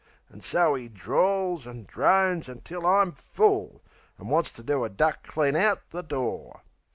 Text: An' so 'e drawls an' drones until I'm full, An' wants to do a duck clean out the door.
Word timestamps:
An' 0.31 0.41
so 0.41 0.75
'e 0.75 0.87
drawls 0.87 1.67
an' 1.67 1.83
drones 1.83 2.49
until 2.49 2.87
I'm 2.87 3.11
full, 3.11 3.83
An' 4.17 4.29
wants 4.29 4.51
to 4.53 4.63
do 4.63 4.83
a 4.83 4.89
duck 4.89 5.21
clean 5.27 5.55
out 5.55 5.91
the 5.91 6.01
door. 6.01 6.61